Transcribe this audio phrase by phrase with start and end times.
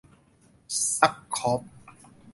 [0.95, 1.61] ซัคคอฟ